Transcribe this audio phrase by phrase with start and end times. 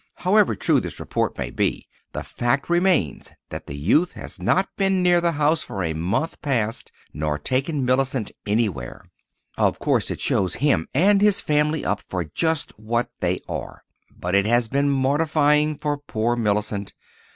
[0.15, 5.03] However true this report may be, the fact remains that the youth has not been
[5.03, 9.05] near the house for a month past, nor taken Mellicent anywhere.
[9.59, 13.83] Of course, it shows him and his family up—for just what they are;
[14.17, 16.93] but it has been mortifying for poor Mellicent.